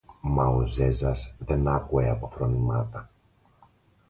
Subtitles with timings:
[0.21, 3.09] Μα ο Ζέζας δεν άκουε από φρονιμάδα